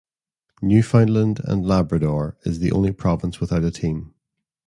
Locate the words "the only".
2.57-2.91